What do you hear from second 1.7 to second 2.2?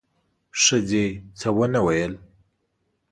ویل: